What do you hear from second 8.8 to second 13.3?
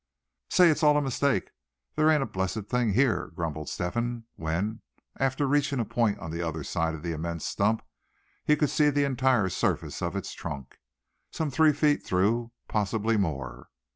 the entire surface of its trunk, some three feet through, possibly